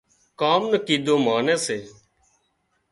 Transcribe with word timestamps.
ڪام 0.39 0.61
نون 0.71 0.77
ڪيڌون 0.85 1.19
ماني 1.25 1.55
سي 1.65 1.77